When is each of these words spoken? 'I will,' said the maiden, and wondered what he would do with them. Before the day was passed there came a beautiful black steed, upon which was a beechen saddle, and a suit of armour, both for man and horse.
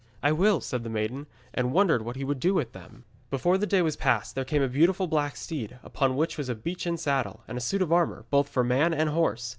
'I 0.23 0.31
will,' 0.31 0.61
said 0.61 0.83
the 0.83 0.89
maiden, 0.89 1.27
and 1.53 1.73
wondered 1.73 2.01
what 2.01 2.15
he 2.15 2.23
would 2.23 2.39
do 2.39 2.55
with 2.55 2.71
them. 2.73 3.03
Before 3.29 3.59
the 3.59 3.67
day 3.67 3.83
was 3.83 3.95
passed 3.95 4.33
there 4.33 4.43
came 4.43 4.63
a 4.63 4.67
beautiful 4.67 5.05
black 5.05 5.35
steed, 5.35 5.77
upon 5.83 6.15
which 6.15 6.39
was 6.39 6.49
a 6.49 6.55
beechen 6.55 6.97
saddle, 6.97 7.43
and 7.47 7.55
a 7.55 7.61
suit 7.61 7.83
of 7.83 7.93
armour, 7.93 8.25
both 8.31 8.49
for 8.49 8.63
man 8.63 8.95
and 8.95 9.09
horse. 9.09 9.49